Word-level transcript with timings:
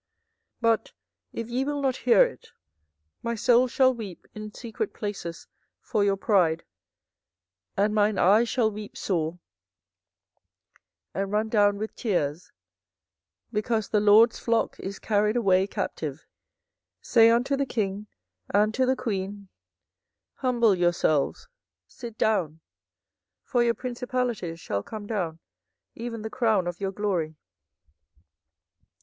24:013:017 0.01 0.09
But 0.71 0.91
if 1.31 1.47
ye 1.49 1.63
will 1.63 1.79
not 1.79 1.95
hear 1.97 2.23
it, 2.23 2.47
my 3.21 3.35
soul 3.35 3.67
shall 3.67 3.93
weep 3.93 4.25
in 4.33 4.51
secret 4.51 4.95
places 4.95 5.45
for 5.79 6.03
your 6.03 6.17
pride; 6.17 6.63
and 7.77 7.93
mine 7.93 8.17
eye 8.17 8.43
shall 8.43 8.71
weep 8.71 8.97
sore, 8.97 9.37
and 11.13 11.31
run 11.31 11.49
down 11.49 11.77
with 11.77 11.95
tears, 11.95 12.51
because 13.53 13.89
the 13.89 13.99
LORD's 13.99 14.39
flock 14.39 14.79
is 14.79 14.97
carried 14.97 15.35
away 15.35 15.67
captive. 15.67 16.21
24:013:018 17.03 17.05
Say 17.05 17.29
unto 17.29 17.55
the 17.55 17.65
king 17.67 18.07
and 18.51 18.73
to 18.73 18.87
the 18.87 18.95
queen, 18.95 19.49
Humble 20.37 20.73
yourselves, 20.73 21.47
sit 21.85 22.17
down: 22.17 22.59
for 23.43 23.61
your 23.61 23.75
principalities 23.75 24.59
shall 24.59 24.81
come 24.81 25.05
down, 25.05 25.37
even 25.93 26.23
the 26.23 26.31
crown 26.31 26.65
of 26.65 26.79
your 26.79 26.91
glory. 26.91 27.35